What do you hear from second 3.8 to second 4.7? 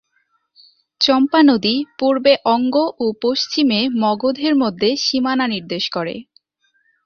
মগধের